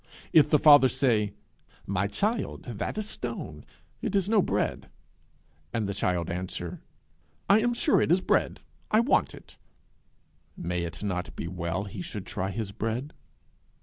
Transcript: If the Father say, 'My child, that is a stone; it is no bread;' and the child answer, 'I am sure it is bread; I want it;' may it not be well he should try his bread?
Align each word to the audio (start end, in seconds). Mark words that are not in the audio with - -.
If 0.33 0.49
the 0.49 0.57
Father 0.57 0.89
say, 0.89 1.35
'My 1.85 2.07
child, 2.07 2.63
that 2.63 2.97
is 2.97 3.05
a 3.05 3.07
stone; 3.13 3.63
it 4.01 4.15
is 4.15 4.27
no 4.27 4.41
bread;' 4.41 4.89
and 5.71 5.87
the 5.87 5.93
child 5.93 6.31
answer, 6.31 6.81
'I 7.47 7.59
am 7.59 7.73
sure 7.75 8.01
it 8.01 8.11
is 8.11 8.19
bread; 8.19 8.61
I 8.89 8.99
want 8.99 9.35
it;' 9.35 9.57
may 10.57 10.85
it 10.85 11.03
not 11.03 11.35
be 11.35 11.47
well 11.47 11.83
he 11.83 12.01
should 12.01 12.25
try 12.25 12.49
his 12.49 12.71
bread? 12.71 13.13